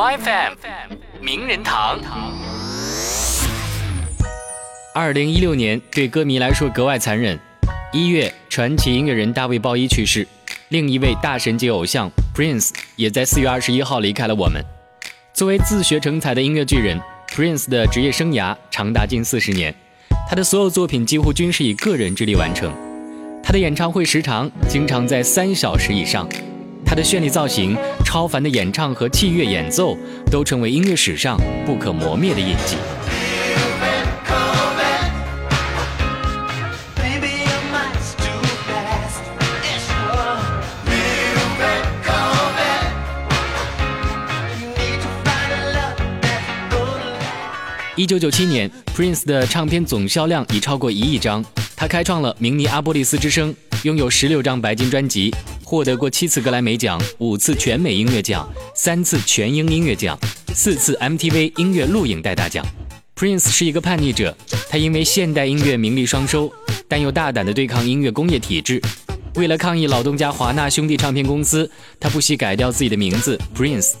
[0.00, 1.98] My FM 名人堂。
[4.94, 7.38] 二零一六年对歌迷来说格外残忍。
[7.92, 10.26] 一月，传奇音乐人大卫鲍伊去世，
[10.70, 14.64] 另一位大神级偶像 Prince 也在四月二十一号离开了我们。
[15.34, 16.98] 作为自学成才的音乐巨人
[17.28, 19.74] ，Prince 的职业生涯长达近四十年，
[20.26, 22.72] 他的所有作品几乎均是以个人之力完成。
[23.42, 26.26] 他的演唱会时长经常在三小时以上。
[26.84, 29.96] 他的绚丽造型、超凡的演唱和器乐演奏，
[30.30, 32.76] 都成为音乐史上不可磨灭的印记。
[47.96, 51.44] 一九九七年，Prince 的唱片总销量已超过一亿张，
[51.76, 55.30] 他开创了明尼阿波利斯之声，拥有十六张白金专辑。
[55.70, 60.18] 获得过七次格莱美奖，五次全美音乐奖，三次全英音乐奖，
[60.52, 62.66] 四次 MTV 音乐录影带大奖。
[63.14, 64.36] Prince 是一个叛逆者，
[64.68, 66.52] 他因为现代音乐名利双收，
[66.88, 68.82] 但又大胆地对抗音乐工业体制。
[69.36, 73.92] 为了抗议老东家华纳兄弟唱片公司，他不惜改掉自己的名字 Prince。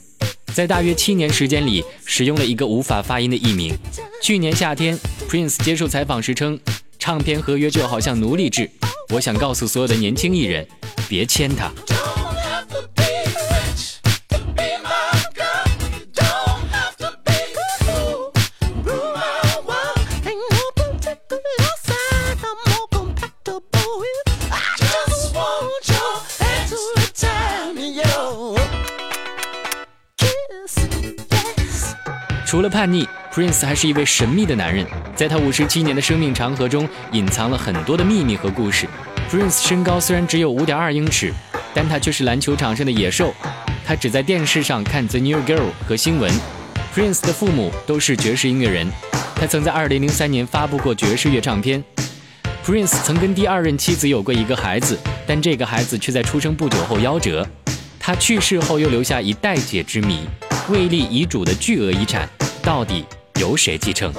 [0.52, 3.72] 在大约七年时间里，使用了一个无法发音的艺名。
[4.20, 6.58] 去年夏天，Prince 接受采访时称，
[6.98, 8.68] 唱片合约就好像奴隶制。
[9.10, 10.66] 我想告诉所有的年轻艺人。
[11.10, 11.68] 别签他。
[32.46, 34.86] 除了叛逆，Prince 还是一位神秘的男人。
[35.14, 38.86] 在他五十七年的生命长河中，隐藏了很多的秘密和故事。
[39.30, 41.32] Prince 身高虽然只有五点二英尺，
[41.72, 43.32] 但他却是篮球场上的野兽。
[43.86, 46.32] 他只在电视上看《The New Girl》和新闻。
[46.94, 48.86] Prince 的父母都是爵士音乐人。
[49.36, 51.82] 他曾在二零零三年发布过爵士乐唱片。
[52.64, 57.46] Prince 曾跟第二任妻子有过一个孩子，但这个孩子却在出生不久后夭折。
[57.98, 60.20] 他去世后又留下一待解之谜：
[60.68, 62.28] 未立遗嘱的巨额遗产
[62.62, 63.04] 到底
[63.40, 64.12] 由谁继承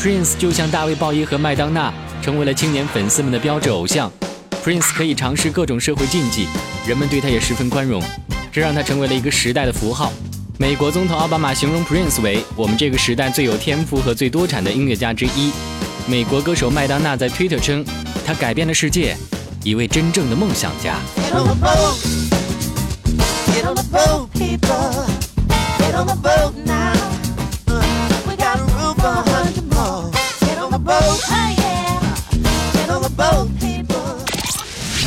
[0.00, 1.92] ？Prince 就像大卫鲍伊和麦当娜，
[2.22, 4.10] 成为了青年粉丝们的标志偶像。
[4.64, 6.48] Prince 可以尝试各种社会禁忌，
[6.86, 8.02] 人们对他也十分宽容，
[8.50, 10.10] 这让他成为了一个时代的符号。
[10.56, 15.52] 美国总统奥巴马形容 Prince 为我们这个时代最有天赋和最多产的音乐家之一。
[16.06, 17.84] 美国歌手麦当娜在 Twitter 称，
[18.24, 19.14] 他改变了世界，
[19.62, 20.96] 一位真正的梦想家。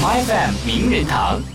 [0.06, 1.55] FM 名人堂。